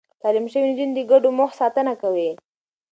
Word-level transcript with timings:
تعليم 0.23 0.45
شوې 0.51 0.67
نجونې 0.69 0.93
د 0.95 0.99
ګډو 1.11 1.29
موخو 1.37 1.57
ساتنه 1.61 1.93
کوي. 2.01 2.29